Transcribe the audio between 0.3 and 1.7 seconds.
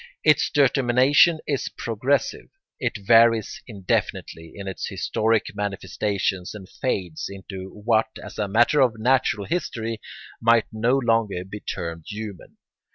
determination is